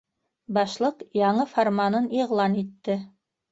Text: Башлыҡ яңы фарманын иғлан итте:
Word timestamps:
Башлыҡ 0.57 1.03
яңы 1.19 1.45
фарманын 1.53 2.09
иғлан 2.25 2.59
итте: 2.65 3.01